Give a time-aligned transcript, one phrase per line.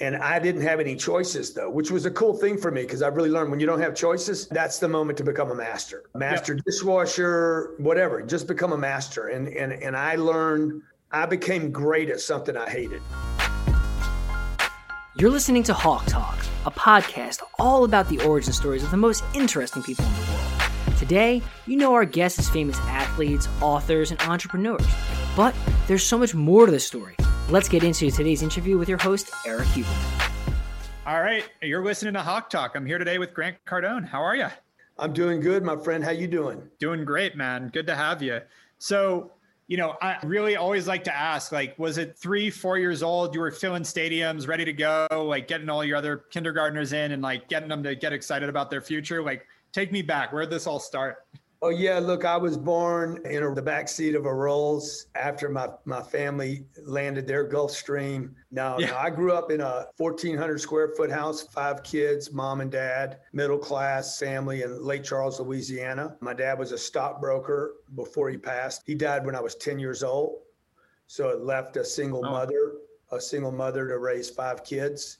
[0.00, 3.02] And I didn't have any choices though, which was a cool thing for me because
[3.02, 6.04] I really learned when you don't have choices, that's the moment to become a master.
[6.14, 6.64] Master yep.
[6.64, 9.28] dishwasher, whatever, just become a master.
[9.28, 10.82] And and and I learned
[11.12, 13.02] I became great at something I hated.
[15.16, 19.22] You're listening to Hawke Talk, a podcast all about the origin stories of the most
[19.34, 20.98] interesting people in the world.
[20.98, 24.86] Today, you know our guests as famous athletes, authors, and entrepreneurs.
[25.36, 25.54] But
[25.88, 27.16] there's so much more to the story.
[27.48, 30.30] Let's get into today's interview with your host, Erik Huberman.
[31.06, 32.76] All right, you're listening to Hawke Talk.
[32.76, 34.06] I'm here today with Grant Cardone.
[34.06, 34.48] How are you?
[34.98, 36.04] I'm doing good, my friend.
[36.04, 36.62] How you doing?
[36.78, 37.70] Doing great, man.
[37.72, 38.40] Good to have you.
[38.78, 39.32] So,
[39.66, 43.34] you know, I really always like to ask, like, was it three, four years old?
[43.34, 47.22] You were filling stadiums, ready to go, like getting all your other kindergartners in and
[47.22, 49.22] like getting them to get excited about their future.
[49.22, 50.32] Like, take me back.
[50.32, 51.24] Where did this all start?
[51.62, 55.68] Oh yeah, look, I was born in the back seat of a Rolls after my,
[55.84, 58.32] my family landed their Gulfstream.
[58.50, 58.96] Now, yeah.
[58.96, 63.58] I grew up in a 1,400 square foot house, five kids, mom and dad, middle
[63.58, 66.16] class family in Lake Charles, Louisiana.
[66.20, 68.82] My dad was a stockbroker before he passed.
[68.86, 70.38] He died when I was 10 years old,
[71.08, 72.30] so it left a single oh.
[72.30, 72.72] mother,
[73.12, 75.18] a single mother to raise five kids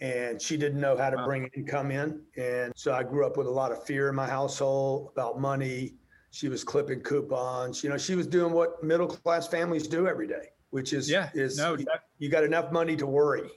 [0.00, 2.20] and she didn't know how to bring income in.
[2.36, 5.94] And so I grew up with a lot of fear in my household about money.
[6.30, 7.82] She was clipping coupons.
[7.82, 11.30] You know, she was doing what middle class families do every day, which is yeah,
[11.34, 11.86] is no, you,
[12.18, 13.48] you got enough money to worry,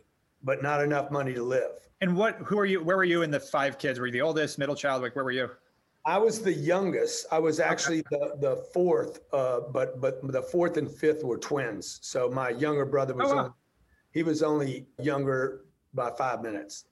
[0.44, 1.72] but not enough money to live.
[2.02, 2.38] And what?
[2.46, 2.82] Who are you?
[2.82, 4.00] Where were you in the five kids?
[4.00, 5.02] Were you the oldest, middle child?
[5.02, 5.50] Like where were you?
[6.06, 7.26] I was the youngest.
[7.32, 12.00] I was actually the the fourth, uh, but but the fourth and fifth were twins.
[12.02, 13.42] So my younger brother was oh, wow.
[13.42, 13.54] only,
[14.14, 16.86] he was only younger by five minutes.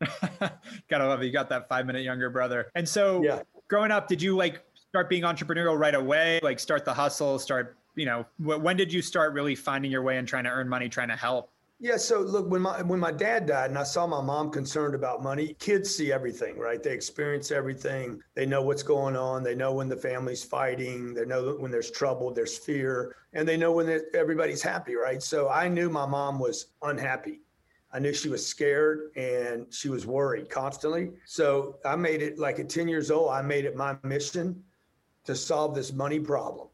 [0.88, 1.26] Gotta love it.
[1.26, 2.70] You got that five minute younger brother.
[2.74, 3.42] And so yeah.
[3.68, 6.40] growing up, did you like start being entrepreneurial right away?
[6.42, 10.18] Like start the hustle, start, you know, when did you start really finding your way
[10.18, 11.50] and trying to earn money, trying to help?
[11.80, 14.96] Yeah, so look, when my when my dad died and I saw my mom concerned
[14.96, 16.82] about money, kids see everything, right?
[16.82, 18.20] They experience everything.
[18.34, 19.44] They know what's going on.
[19.44, 21.14] They know when the family's fighting.
[21.14, 25.22] They know when there's trouble, there's fear, and they know when everybody's happy, right?
[25.22, 27.42] So I knew my mom was unhappy
[27.92, 31.12] I knew she was scared and she was worried constantly.
[31.24, 34.62] So I made it like at 10 years old, I made it my mission
[35.24, 36.68] to solve this money problem.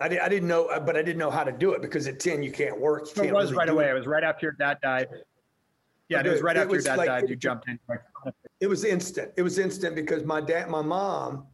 [0.00, 2.06] I, did, I didn't know, uh, but I didn't know how to do it because
[2.06, 3.08] at 10, you can't work.
[3.08, 3.86] You can't it was really right away.
[3.86, 3.90] It.
[3.90, 3.94] it.
[3.94, 5.08] was right after your dad died.
[6.08, 7.28] Yeah, it was right after your dad like, died.
[7.28, 7.78] You jumped in.
[8.60, 9.32] It was instant.
[9.36, 11.46] It was instant because my dad, my mom,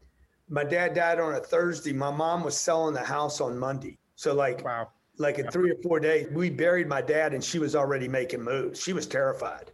[0.49, 1.93] my dad died on a Thursday.
[1.93, 3.99] My mom was selling the house on Monday.
[4.17, 4.89] So like, wow
[5.21, 8.43] like in three or four days, we buried my dad and she was already making
[8.43, 8.83] moves.
[8.83, 9.71] She was terrified.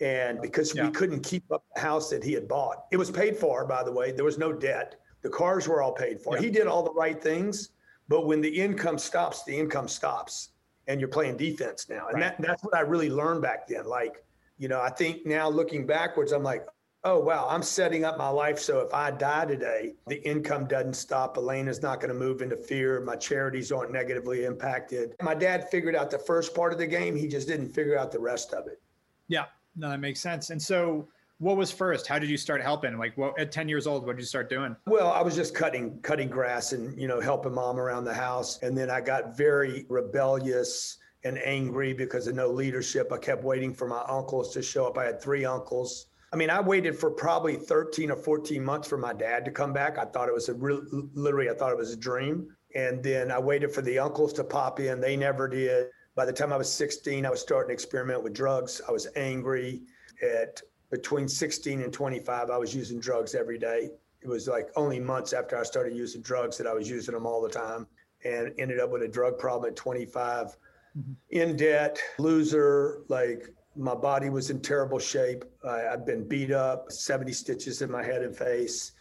[0.00, 0.84] And because yeah.
[0.84, 3.82] we couldn't keep up the house that he had bought, it was paid for, by
[3.82, 4.12] the way.
[4.12, 4.96] There was no debt.
[5.22, 6.36] The cars were all paid for.
[6.36, 6.42] Yeah.
[6.42, 7.70] He did all the right things.
[8.08, 10.50] But when the income stops, the income stops.
[10.88, 12.06] And you're playing defense now.
[12.08, 12.36] And right.
[12.38, 13.86] that, that's what I really learned back then.
[13.86, 14.22] Like,
[14.58, 16.64] you know, I think now looking backwards, I'm like,
[17.06, 20.94] oh, wow, I'm setting up my life so if I die today, the income doesn't
[20.94, 21.36] stop.
[21.36, 23.00] Elena's not going to move into fear.
[23.00, 25.14] My charities aren't negatively impacted.
[25.22, 28.10] My dad figured out the first part of the game, he just didn't figure out
[28.10, 28.82] the rest of it.
[29.28, 29.44] Yeah,
[29.76, 30.50] no, that makes sense.
[30.50, 31.06] And so,
[31.38, 32.08] what was first?
[32.08, 32.98] How did you start helping?
[32.98, 34.74] Like, what at ten years old, what did you start doing?
[34.86, 38.58] Well, I was just cutting cutting grass and you know helping mom around the house,
[38.62, 43.12] and then I got very rebellious and angry because of no leadership.
[43.12, 44.96] I kept waiting for my uncles to show up.
[44.96, 48.98] I had three uncles I mean, I waited for probably 13 or 14 months for
[48.98, 49.96] my dad to come back.
[49.98, 50.82] I thought it was a real,
[51.14, 52.48] literally, I thought it was a dream.
[52.74, 55.00] And then I waited for the uncles to pop in.
[55.00, 55.88] They never did.
[56.14, 58.80] By the time I was 16, I was starting to experiment with drugs.
[58.88, 59.82] I was angry.
[60.22, 63.90] At between 16 and 25, I was using drugs every day.
[64.22, 67.26] It was like only months after I started using drugs that I was using them
[67.26, 67.86] all the time
[68.24, 70.56] and ended up with a drug problem at 25.
[70.98, 71.12] Mm-hmm.
[71.30, 75.44] In debt, loser, like my body was in terrible shape.
[75.66, 78.92] I, had been beat up, 70 stitches in my head and face.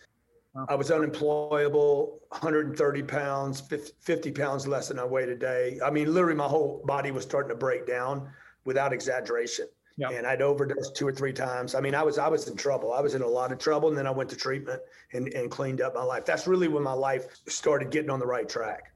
[0.69, 3.61] I was unemployable, 130 pounds,
[3.99, 5.79] 50 pounds less than I weigh today.
[5.85, 8.29] I mean, literally, my whole body was starting to break down
[8.63, 9.67] without exaggeration.
[9.97, 10.11] Yep.
[10.13, 11.75] And I'd overdosed two or three times.
[11.75, 12.93] I mean, I was I was in trouble.
[12.93, 14.81] I was in a lot of trouble, and then I went to treatment
[15.13, 16.25] and, and cleaned up my life.
[16.25, 18.91] That's really when my life started getting on the right track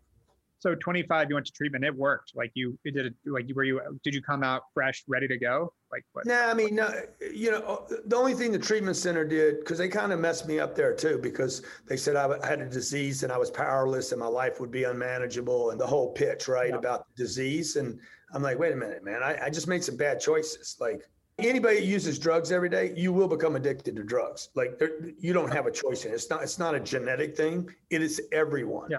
[0.60, 2.34] so 25 you went to treatment it worked.
[2.36, 5.28] Like you it did it like you, were you did you come out fresh ready
[5.28, 5.74] to go?
[5.92, 6.26] Like what?
[6.26, 6.94] Nah, i mean no,
[7.34, 10.60] you know the only thing the treatment center did because they kind of messed me
[10.60, 14.20] up there too because they said i had a disease and i was powerless and
[14.20, 16.78] my life would be unmanageable and the whole pitch right yeah.
[16.78, 17.78] about the disease.
[17.78, 18.00] And
[18.34, 19.24] i'm like wait a minute man.
[19.24, 20.76] I, I just made some bad choices.
[20.80, 21.08] Like
[21.38, 24.50] anybody that uses drugs every day you will become addicted to drugs.
[24.56, 24.80] Like
[25.20, 26.16] you don't have a choice in it.
[26.16, 27.70] it's not it's not a genetic thing.
[27.90, 28.90] It is everyone.
[28.92, 28.98] Yeah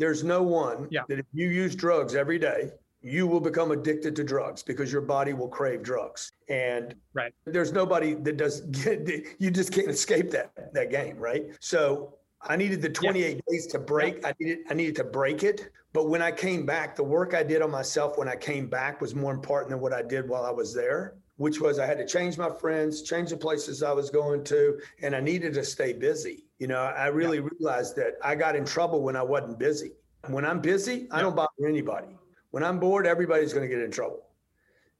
[0.00, 1.02] there's no one yeah.
[1.08, 5.02] that if you use drugs every day, you will become addicted to drugs because your
[5.02, 6.32] body will crave drugs.
[6.48, 7.32] And right.
[7.44, 9.08] there's nobody that does get,
[9.38, 11.50] you just can't escape that, that game, right?
[11.60, 13.40] So I needed the 28 yeah.
[13.50, 14.22] days to break.
[14.22, 14.28] Yeah.
[14.28, 15.70] I needed I needed to break it.
[15.92, 19.02] But when I came back, the work I did on myself when I came back
[19.02, 21.98] was more important than what I did while I was there, which was I had
[21.98, 25.64] to change my friends, change the places I was going to, and I needed to
[25.64, 26.46] stay busy.
[26.60, 27.48] You know, I really yeah.
[27.58, 29.92] realized that I got in trouble when I wasn't busy.
[30.28, 32.14] When I'm busy, I don't bother anybody.
[32.50, 34.26] When I'm bored, everybody's going to get in trouble.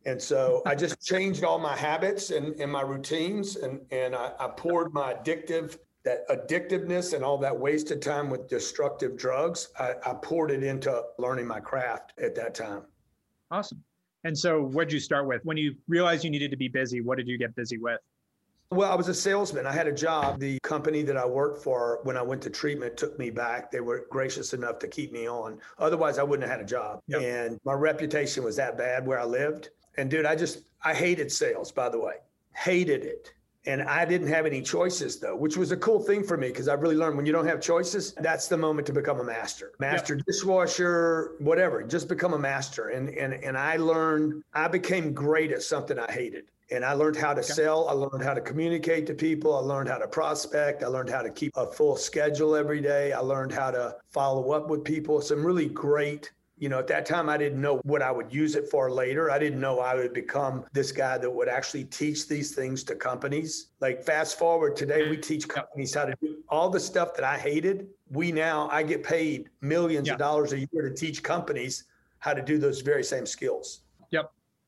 [0.07, 4.33] And so I just changed all my habits and, and my routines and, and I,
[4.41, 9.93] I poured my addictive that addictiveness and all that wasted time with destructive drugs, I,
[10.07, 12.85] I, poured it into learning my craft at that time.
[13.51, 13.85] Awesome.
[14.25, 17.03] And so, what did you start with when you realized you needed to be busy?
[17.03, 18.01] What did you get busy with?
[18.71, 19.67] Well, I was a salesman.
[19.67, 20.39] I had a job.
[20.39, 23.71] The company that I worked for when I went to treatment took me back.
[23.73, 25.59] They were gracious enough to keep me on.
[25.79, 27.01] Otherwise, I wouldn't have had a job.
[27.09, 27.21] Yep.
[27.21, 29.71] And my reputation was that bad where I lived.
[29.97, 32.15] And dude, I just, I hated sales, by the way,
[32.55, 33.35] hated it
[33.67, 36.69] and I didn't have any choices though, which was a cool thing for me because
[36.69, 39.73] I really learned when you don't have choices, that's the moment to become a master.
[39.79, 40.25] Master yep.
[40.27, 42.89] dishwasher, whatever, just become a master.
[42.89, 46.51] And and and I learned I became great at something I hated.
[46.73, 47.53] And I learned how to okay.
[47.53, 47.89] sell.
[47.89, 49.57] I learned how to communicate to people.
[49.57, 50.83] I learned how to prospect.
[50.83, 53.13] I learned how to keep a full schedule every day.
[53.13, 55.21] I learned how to follow up with people.
[55.21, 56.31] Some really great
[56.61, 59.31] you know, at that time, I didn't know what I would use it for later.
[59.31, 62.95] I didn't know I would become this guy that would actually teach these things to
[62.95, 63.69] companies.
[63.81, 67.39] Like, fast forward today, we teach companies how to do all the stuff that I
[67.39, 67.89] hated.
[68.11, 70.13] We now, I get paid millions yeah.
[70.13, 71.85] of dollars a year to teach companies
[72.19, 73.81] how to do those very same skills.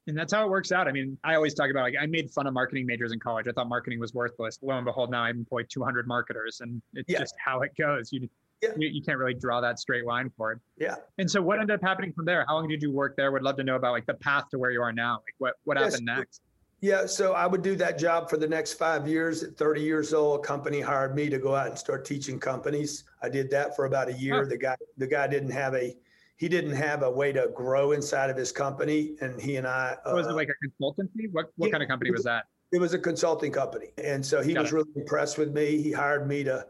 [0.06, 0.88] And that's how it works out.
[0.88, 3.46] I mean, I always talk about like I made fun of marketing majors in college.
[3.46, 4.58] I thought marketing was worthless.
[4.62, 7.20] Lo and behold, now I employ 200 marketers, and it's yeah.
[7.20, 8.12] just how it goes.
[8.12, 8.28] You
[8.62, 8.70] yeah.
[8.76, 10.60] You, you, can't really draw that straight line for it.
[10.78, 10.94] Yeah.
[11.18, 12.44] And so what ended up happening from there?
[12.46, 13.32] How long did you work there?
[13.32, 15.14] Would love to know about like the path to where you are now.
[15.14, 15.94] Like what, what yes.
[15.94, 16.42] happened next?
[16.80, 19.44] Yeah, so I would do that job for the next five years.
[19.44, 23.04] At 30 years old, a company hired me to go out and start teaching companies.
[23.22, 24.42] I did that for about a year.
[24.42, 24.48] Huh.
[24.48, 25.96] The guy, the guy didn't have a,
[26.42, 29.96] he didn't have a way to grow inside of his company, and he and I.
[30.04, 31.30] Uh, was it like a consultancy?
[31.30, 32.46] What what yeah, kind of company was, that?
[32.72, 34.74] It was a consulting company, and so he Got was it.
[34.74, 35.80] really impressed with me.
[35.80, 36.66] He hired me to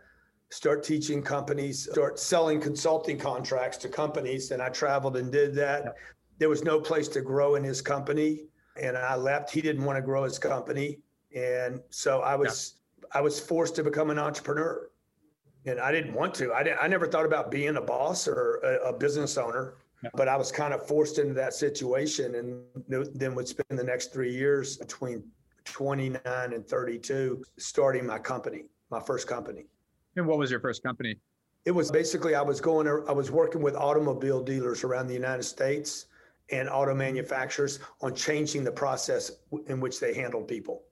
[0.50, 4.50] start teaching companies, start selling consulting contracts to companies.
[4.50, 5.94] And I traveled and did that.
[6.36, 8.42] There was no place to grow in his company.
[8.78, 9.50] And I left.
[9.50, 10.98] He didn't want to grow his company.
[11.34, 12.74] And so I was.
[13.14, 14.90] I was forced to become an entrepreneur.
[15.66, 16.52] And I didn't want to.
[16.52, 19.74] I, didn't, I never thought about being a boss or a, a business owner.
[20.02, 20.10] Yeah.
[20.14, 22.62] But I was kind of forced into that situation and
[23.14, 25.22] then would spend the next three years between
[25.64, 29.66] 29 and 32 starting my company, my first company.
[30.16, 31.16] And what was your first company?
[31.64, 35.44] It was basically I was going I was working with automobile dealers around the United
[35.44, 36.06] States
[36.50, 39.30] and auto manufacturers on changing the process
[39.68, 40.82] in which they handled people.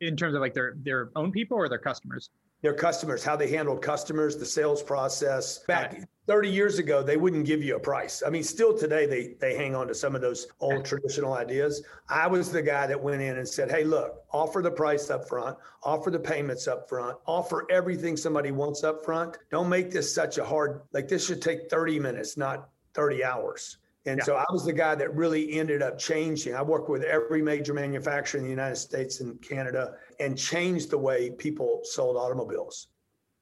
[0.00, 2.30] In terms of like their their own people or their customers?
[2.64, 5.58] Their customers, how they handled customers, the sales process.
[5.68, 8.22] Back 30 years ago, they wouldn't give you a price.
[8.26, 11.82] I mean, still today, they, they hang on to some of those old traditional ideas.
[12.08, 15.28] I was the guy that went in and said, hey, look, offer the price up
[15.28, 19.36] front, offer the payments up front, offer everything somebody wants up front.
[19.50, 23.76] Don't make this such a hard, like this should take 30 minutes, not 30 hours.
[24.06, 24.24] And yeah.
[24.24, 26.54] so I was the guy that really ended up changing.
[26.54, 30.98] I worked with every major manufacturer in the United States and Canada and changed the
[30.98, 32.88] way people sold automobiles.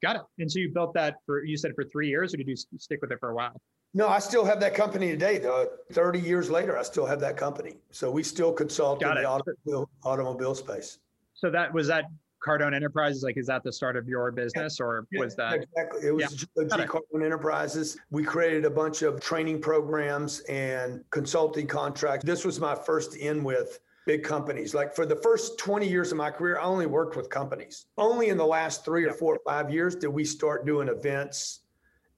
[0.03, 0.23] Got it.
[0.39, 3.01] And so you built that for, you said for three years, or did you stick
[3.01, 3.61] with it for a while?
[3.95, 5.39] No, I still have that company today.
[5.39, 5.69] Though.
[5.93, 7.75] 30 years later, I still have that company.
[7.91, 9.21] So we still consult Got in it.
[9.23, 10.99] the automobile, automobile space.
[11.35, 12.05] So that was that
[12.47, 15.63] Cardone Enterprises, like, is that the start of your business or yeah, was that?
[15.63, 16.09] Exactly.
[16.09, 16.65] It was yeah.
[16.65, 17.99] G uh, Cardone Enterprises.
[18.11, 22.25] We created a bunch of training programs and consulting contracts.
[22.25, 24.75] This was my first in with big companies.
[24.75, 27.87] Like for the first 20 years of my career, I only worked with companies.
[27.97, 31.61] Only in the last three or four or five years did we start doing events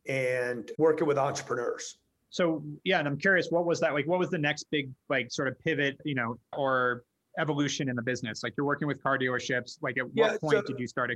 [0.06, 1.98] and working with entrepreneurs.
[2.30, 4.06] So yeah, and I'm curious, what was that like?
[4.06, 7.04] What was the next big like sort of pivot, you know, or
[7.38, 8.42] evolution in the business?
[8.42, 9.78] Like you're working with car dealerships.
[9.82, 11.10] Like at yeah, what point so, did you start?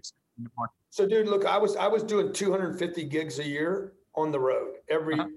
[0.91, 4.75] So dude, look, I was I was doing 250 gigs a year on the road.
[4.89, 5.29] Every uh-huh.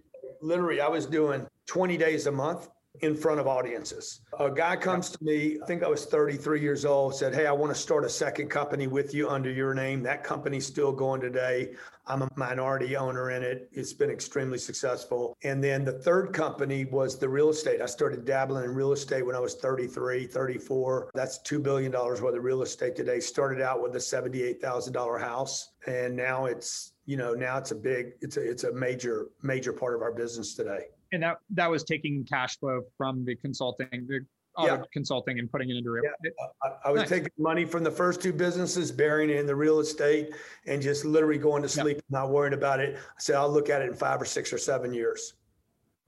[0.42, 2.70] literally I was doing 20 days a month
[3.00, 4.22] in front of audiences.
[4.40, 7.52] A guy comes to me, I think I was 33 years old, said, Hey, I
[7.52, 10.04] want to start a second company with you under your name.
[10.04, 11.74] That company's still going today.
[12.06, 13.70] I'm a minority owner in it.
[13.72, 15.38] It's been extremely successful.
[15.44, 17.82] And then the third company was the real estate.
[17.82, 21.12] I started dabbling in real estate when I was 33, 34.
[21.14, 23.20] That's $2 billion worth of real estate today.
[23.20, 25.70] Started out with a $78,000 house.
[25.88, 29.72] And now it's, you know, now it's a big, it's a, it's a major, major
[29.72, 30.88] part of our business today.
[31.12, 34.26] And that that was taking cash flow from the consulting, the
[34.60, 34.84] Yeah.
[34.94, 36.04] consulting, and putting it into real.
[36.24, 36.32] Yeah.
[36.64, 37.10] I, I was Nice.
[37.10, 40.34] taking money from the first two businesses, burying it in the real estate
[40.68, 42.96] and just literally going to sleep, not worrying about it.
[42.98, 45.36] I said, I'll look at it in five or six or seven years.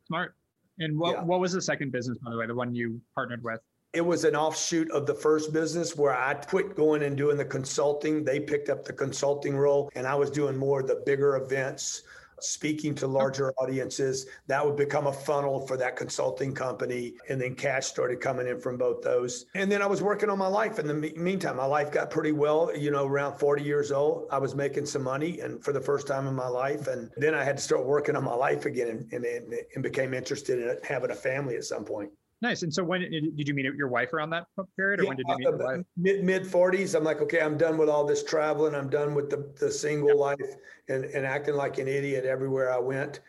[0.08, 0.36] Smart.
[0.80, 1.24] And what Yeah.
[1.24, 3.60] what was the second business, by the way, the one you partnered with?
[3.94, 7.46] It was an offshoot of the first business where I quit going and doing the
[7.46, 8.24] consulting.
[8.24, 12.02] They picked up the consulting role and I was doing more of the bigger events,
[12.40, 14.26] speaking to larger audiences.
[14.48, 17.14] That would become a funnel for that consulting company.
[17.30, 19.46] And then cash started coming in from both those.
[19.56, 20.80] And then I was working on my life.
[20.80, 24.28] In the meantime, my life got pretty well, you know, around 40 years old.
[24.32, 26.88] I was making some money and for the first time in my life.
[26.88, 29.84] And then I had to start working on my life again and, and, and, and
[29.84, 32.10] became interested in having a family at some point.
[32.44, 32.62] Nice.
[32.62, 35.38] And so when did you meet your wife around that period, or when did you
[35.38, 35.86] meet your uh, wife?
[35.96, 36.94] Mid mid forties.
[36.94, 38.76] I'm like, okay, I'm done with all this traveling.
[38.76, 40.58] I'm done with the the single life
[40.90, 43.22] and, and acting like an idiot everywhere I went.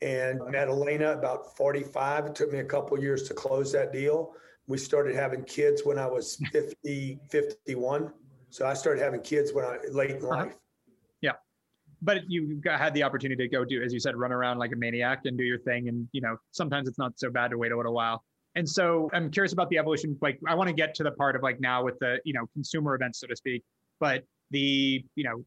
[0.00, 2.26] And met Elena about 45.
[2.26, 4.34] It took me a couple years to close that deal.
[4.66, 8.10] We started having kids when I was 50, 51.
[8.48, 10.28] So I started having kids when I late in Uh-huh.
[10.28, 10.56] life.
[11.20, 11.32] Yeah.
[12.00, 14.72] But you got, had the opportunity to go do, as you said, run around like
[14.72, 15.88] a maniac and do your thing.
[15.88, 18.24] And you know, sometimes it's not so bad to wait a little while.
[18.54, 20.16] And so I'm curious about the evolution.
[20.20, 22.46] Like, I want to get to the part of like now with the you know
[22.52, 23.62] consumer events, so to speak.
[24.00, 25.44] But the you know,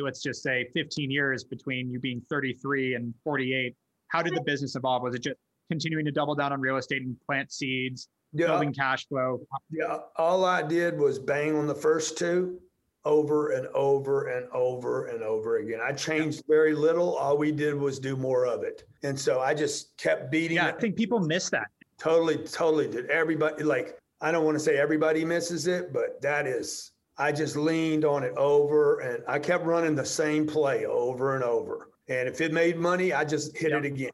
[0.00, 3.74] let's just say 15 years between you being 33 and 48.
[4.08, 5.02] How did the business evolve?
[5.02, 5.36] Was it just
[5.68, 9.40] continuing to double down on real estate and plant seeds, Yeah, building cash flow?
[9.70, 9.98] yeah.
[10.16, 12.60] All I did was bang on the first two
[13.04, 15.80] over and over and over and over again.
[15.82, 17.16] I changed very little.
[17.16, 18.84] All we did was do more of it.
[19.02, 21.66] And so I just kept beating Yeah, I think people miss that.
[21.98, 23.06] Totally, totally did.
[23.10, 27.56] Everybody, like, I don't want to say everybody misses it, but that is, I just
[27.56, 31.90] leaned on it over and I kept running the same play over and over.
[32.08, 34.10] And if it made money, I just hit it again.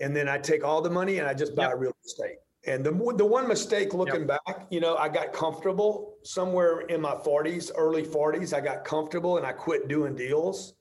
[0.00, 1.78] And then I take all the money and I just buy Yep.
[1.78, 2.38] real estate.
[2.66, 7.14] And the the one mistake looking back, you know, I got comfortable somewhere in my
[7.14, 8.54] 40s, early 40s.
[8.54, 10.74] I got comfortable and I quit doing deals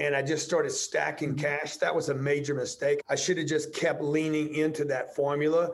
[0.00, 1.76] and I just started stacking cash.
[1.76, 3.00] That was a major mistake.
[3.08, 5.70] I should have just kept leaning into that formula,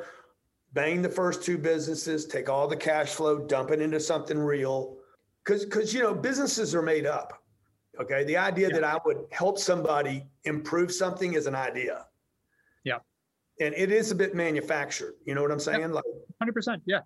[0.73, 4.97] bang the first two businesses, take all the cash flow, dump it into something real.
[5.45, 7.43] Cause, cause you know, businesses are made up.
[8.01, 8.25] Okay.
[8.25, 8.75] The idea Yeah.
[8.75, 12.07] that I would help somebody improve something is an idea.
[12.85, 12.99] Yeah.
[13.61, 15.15] And it is a bit manufactured.
[15.25, 15.93] You know what I'm saying?
[15.93, 16.05] Like,
[16.43, 16.81] 100%.
[16.87, 17.01] Yeah.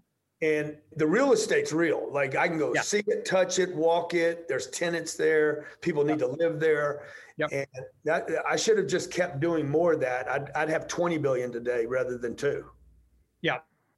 [0.44, 2.06] And the real estate's real.
[2.12, 2.82] Like I can go Yeah.
[2.82, 4.46] see it, touch it, walk it.
[4.46, 5.64] There's tenants there.
[5.80, 7.04] People need to live there.
[7.38, 7.48] Yep.
[7.52, 7.66] And
[8.04, 10.28] that I should have just kept doing more of that.
[10.28, 12.66] I'd, I'd have 20 billion today rather than two.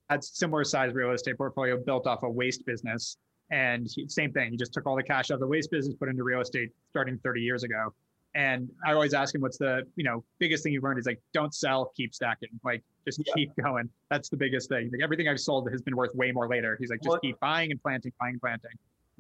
[0.09, 3.17] had similar size real estate portfolio built off a waste business.
[3.51, 5.97] And he- same thing, he just took all the cash out of the waste business,
[5.99, 7.93] put into real estate starting 30 years ago.
[8.37, 10.99] And I always ask him, what's the, you know, biggest thing you've learned?
[10.99, 12.51] He's like, don't sell, keep stacking.
[12.63, 13.33] Like, just Yeah.
[13.35, 13.89] keep going.
[14.11, 14.91] That's the biggest thing.
[14.93, 16.77] Like, everything I've sold has been worth way more later.
[16.79, 18.73] He's like, just What- keep buying and planting, buying and planting.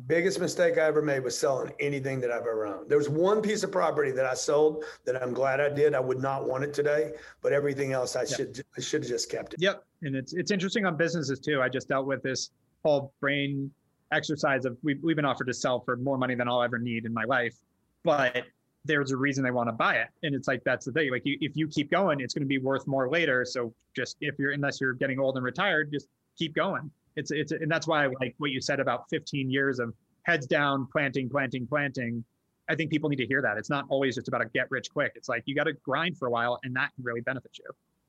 [0.06, 2.90] Biggest mistake I ever made was selling anything that I've ever owned.
[2.90, 5.94] There was one piece of property that I sold that I'm glad I did.
[5.94, 9.30] I would not want it today, but everything else I should I should have just
[9.30, 9.62] kept it.
[9.62, 9.82] Yep.
[10.02, 11.62] And it's it's interesting on businesses too.
[11.62, 12.50] I just dealt with this
[12.84, 13.70] whole brain
[14.12, 17.06] exercise of we've, we've been offered to sell for more money than I'll ever need
[17.06, 17.56] in my life.
[18.04, 18.44] But
[18.86, 20.08] there's a reason they want to buy it.
[20.22, 21.10] And it's like that's the thing.
[21.10, 23.44] Like you, if you keep going, it's going to be worth more later.
[23.44, 26.90] So just if you're unless you're getting old and retired, just keep going.
[27.16, 30.46] It's it's and that's why I like what you said about 15 years of heads
[30.46, 32.24] down, planting, planting, planting.
[32.68, 33.58] I think people need to hear that.
[33.58, 35.12] It's not always just about a get rich quick.
[35.14, 37.64] It's like you got to grind for a while and that can really benefit you.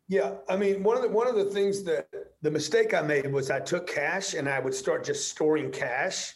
[0.10, 2.08] Yeah, I mean, one of the one of the things that
[2.42, 6.36] the mistake I made was I took cash and I would start just storing cash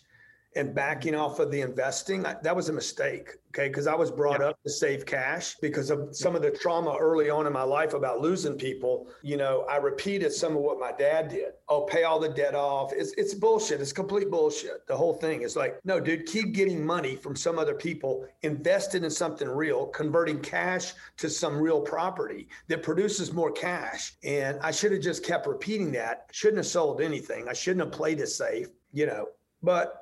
[0.55, 2.25] and backing off of the investing.
[2.25, 3.70] I- That was a mistake, okay?
[3.70, 4.50] Because I was brought Yeah.
[4.50, 7.93] up to save cash because of some of the trauma early on in my life
[7.93, 9.08] about losing people.
[9.22, 11.53] You know, I repeated some of what my dad did.
[11.70, 12.91] Oh, pay all the debt off.
[12.93, 13.79] It's it's bullshit.
[13.79, 14.86] It's complete bullshit.
[14.88, 18.93] The whole thing is like, no, dude, keep getting money from some other people, invest
[18.96, 24.17] it in something real, converting cash to some real property that produces more cash.
[24.24, 26.27] And I should have just kept repeating that.
[26.34, 27.48] Shouldn't have sold anything.
[27.48, 29.29] I shouldn't have played it safe, you know.
[29.63, 30.00] But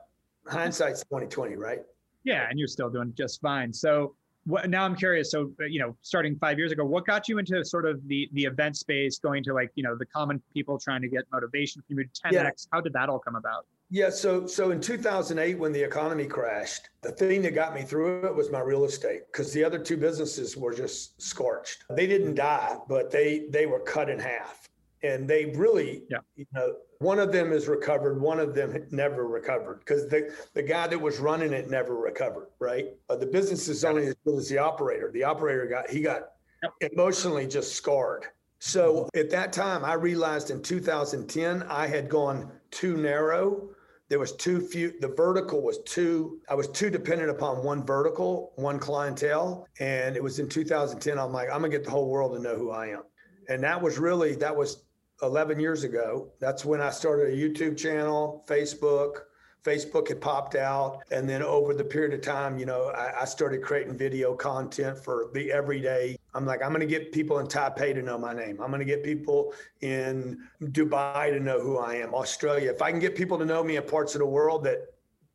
[0.49, 1.79] hindsight's 2020, right?
[2.23, 3.71] Yeah, and you're still doing just fine.
[3.71, 4.15] So
[4.45, 5.31] what, now I'm curious.
[5.31, 8.29] So uh, you know, starting five years ago, what got you into sort of the
[8.33, 11.81] the event space, going to like you know the common people trying to get motivation
[11.87, 12.05] from you?
[12.05, 12.31] 10x.
[12.31, 12.49] Yeah.
[12.71, 13.65] How did that all come about?
[13.91, 18.25] Yeah, so so in 2008 when the economy crashed, the thing that got me through
[18.25, 21.85] it was my real estate because the other two businesses were just scorched.
[21.89, 24.68] They didn't die, but they they were cut in half.
[25.03, 26.19] And they really, Yeah.
[26.35, 30.63] you know, one of them is recovered, one of them never recovered because the the
[30.63, 32.87] guy that was running it never recovered, right?
[33.09, 35.09] Uh, the business is only as good as the operator.
[35.11, 36.91] The operator got he got Yep.
[36.91, 38.25] emotionally just scarred
[38.59, 43.69] So at that time, I realized in 2010 I had gone too narrow.
[44.09, 44.99] There was too few.
[44.99, 46.41] The vertical was too.
[46.49, 51.17] I was too dependent upon one vertical, one clientele, and it was in 2010.
[51.17, 53.03] I'm like, I'm gonna get the whole world to know who I am,
[53.47, 54.83] and that was really that was
[55.21, 56.31] 11 years ago.
[56.39, 59.21] That's when I started a YouTube channel, Facebook,
[59.63, 61.03] Facebook had popped out.
[61.11, 64.97] And then over the period of time, you know, I, I started creating video content
[64.97, 66.17] for the everyday.
[66.33, 68.61] I'm like, I'm going to get people in Taipei to know my name.
[68.61, 72.71] I'm going to get people in Dubai to know who I am, Australia.
[72.71, 74.79] If I can get people to know me in parts of the world that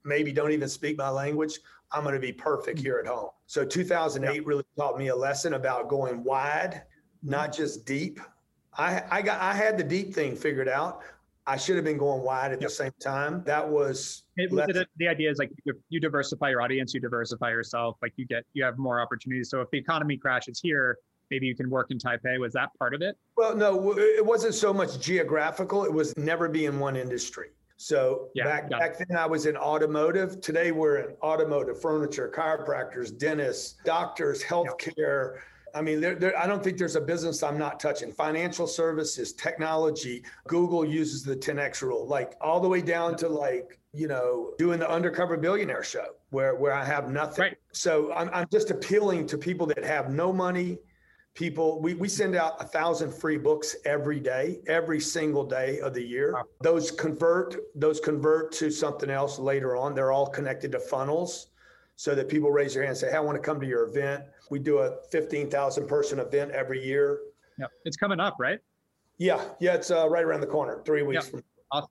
[0.05, 1.59] maybe don't even speak my language,
[1.93, 3.31] I'm going to be perfect here at home.
[3.47, 6.83] So 2008 really taught me a lesson about going wide,
[7.23, 8.21] not just deep.
[8.77, 11.03] I, I got I had the deep thing figured out.
[11.47, 12.71] I should have been going wide at yep.
[12.71, 13.43] the same time.
[13.45, 15.51] That was it, the, the, idea is like
[15.91, 19.51] you diversify your audience, you diversify yourself, like you get you have more opportunities.
[19.51, 20.99] So if the economy crashes here,
[21.31, 22.41] maybe you can work in Taipei.
[22.41, 23.19] Was that part of it?
[23.37, 25.85] Well, no, it wasn't so much geographical.
[25.85, 27.49] It was never be in one industry.
[27.77, 30.41] So yeah, back back then I was in automotive.
[30.41, 35.35] Today we're in automotive, furniture, chiropractors, dentists, doctors, healthcare.
[35.35, 35.43] Yep
[35.75, 38.13] I mean, there, there, I don't think there's a business I'm not touching.
[38.13, 40.25] Financial services, technology.
[40.47, 44.79] Google uses the 10x rule, like all the way down to like you know doing
[44.79, 47.43] the undercover billionaire show where where I have nothing.
[47.43, 47.57] Right.
[47.73, 50.79] So I'm I'm just appealing to people that have no money.
[51.35, 55.93] People, we, we send out a thousand free books every day, every single day of
[55.93, 56.35] the year.
[56.35, 56.45] Wow.
[56.61, 59.97] Those convert, those convert to something else later on.
[59.97, 61.49] They're all connected to funnels
[61.97, 63.85] so that people raise their hand and say, Hey, I want to come to your
[63.85, 64.25] event.
[64.51, 67.21] We do a 15,000 person event every year.
[67.59, 67.67] Yeah.
[67.85, 68.59] It's coming up, right?
[69.19, 69.45] Yeah.
[69.61, 69.75] Yeah.
[69.75, 71.43] It's uh, right around the corner, three weeks from.
[71.71, 71.91] Awesome.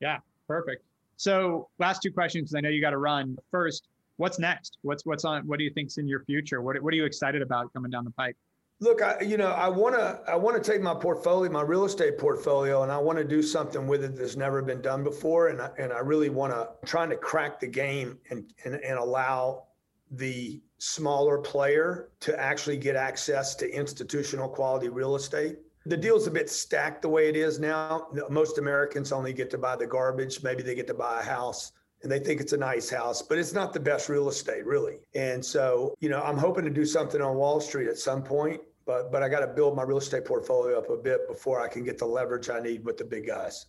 [0.00, 0.18] Yeah.
[0.46, 0.84] Perfect.
[1.16, 3.36] So last two questions, because I know you got to run.
[3.50, 4.78] First, what's next?
[4.82, 6.62] What's, what's on, what do you think's in your future?
[6.62, 8.36] What, what are you excited about coming down the pipe?
[8.78, 11.86] Look, I, you know, I want to, I want to take my portfolio, my real
[11.86, 15.48] estate portfolio, and I want to do something with it that's never been done before.
[15.48, 18.98] And I, and I really want to, trying to crack the game and, and, and
[18.98, 19.64] allow
[20.10, 25.56] the smaller player to actually get access to institutional quality real estate.
[25.86, 28.08] The deal's a bit stacked the way it is now.
[28.28, 30.42] Most Americans only get to buy the garbage.
[30.42, 31.72] Maybe they get to buy a house
[32.06, 34.98] and they think it's a nice house, but it's not the best real estate, really.
[35.16, 38.60] And so, you know, I'm hoping to do something on Wall Street at some point,
[38.86, 41.66] but but I got to build my real estate portfolio up a bit before I
[41.66, 43.66] can get the leverage I need with the big guys.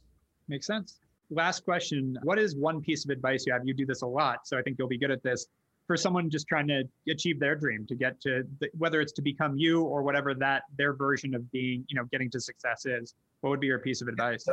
[0.47, 0.99] Makes sense.
[1.31, 3.63] Last question: What is one piece of advice you have?
[3.65, 5.47] You do this a lot, so I think you'll be good at this.
[5.87, 9.23] For someone just trying to achieve their dream, to get to the, whether it's to
[9.23, 13.15] become you or whatever that their version of being, you know, getting to success is,
[13.41, 14.47] what would be your piece of advice?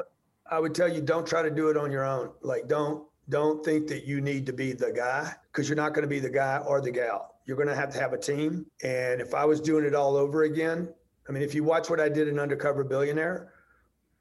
[0.50, 2.30] I would tell you, don't try to do it on your own.
[2.40, 6.02] Like, don't don't think that you need to be the guy because you're not going
[6.02, 7.36] to be the guy or the gal.
[7.46, 8.66] You're going to have to have a team.
[8.82, 10.88] And if I was doing it all over again,
[11.28, 13.52] I mean, if you watch what I did in Undercover Billionaire,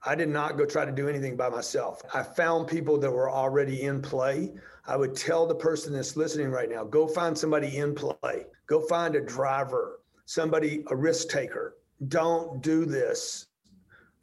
[0.05, 2.01] I did not go try to do anything by myself.
[2.13, 4.51] I found people that were already in play.
[4.85, 8.81] I would tell the person that's listening right now go find somebody in play, go
[8.81, 11.77] find a driver, somebody, a risk taker.
[12.09, 13.47] Don't do this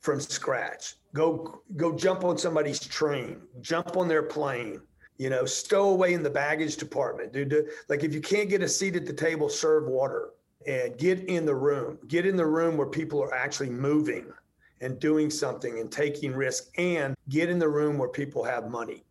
[0.01, 0.97] from scratch.
[1.13, 4.81] Go go jump on somebody's train, jump on their plane.
[5.19, 7.69] You know, stow away in the baggage department, dude.
[7.89, 10.31] Like if you can't get a seat at the table, serve water
[10.67, 11.99] and get in the room.
[12.09, 14.33] Get in the room where people are actually moving
[14.81, 19.05] and doing something and taking risk and get in the room where people have money.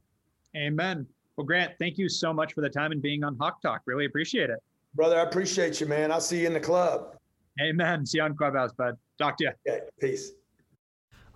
[0.56, 1.06] Amen.
[1.36, 3.82] Well, Grant, thank you so much for the time and being on Hawke Talk.
[3.86, 4.58] Really appreciate it.
[4.96, 6.12] Brother, I appreciate you, man.
[6.12, 7.16] I'll see you in the club.
[7.62, 8.06] Amen.
[8.06, 8.98] See you on Clubhouse, bud.
[9.20, 9.52] Talk to you.
[9.68, 10.32] Okay, peace.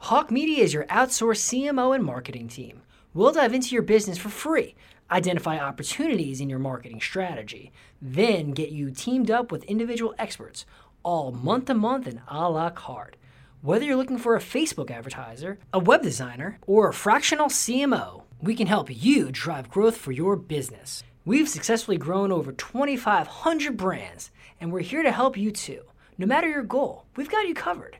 [0.08, 2.82] Hawke Media is your outsourced CMO and marketing team.
[3.14, 4.76] We'll dive into your business for free,
[5.10, 10.66] identify opportunities in your marketing strategy, then get you teamed up with individual experts,
[11.04, 13.16] all month to month and a la carte.
[13.62, 18.56] Whether you're looking for a Facebook advertiser, a web designer, or a fractional CMO, we
[18.56, 21.02] can help you drive growth for your business.
[21.24, 25.84] We've successfully grown over 2,500 brands, and we're here to help you too.
[26.18, 28.00] No matter your goal, we've got you covered.